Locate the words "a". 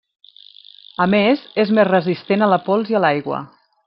1.05-1.07, 2.47-2.51, 3.01-3.03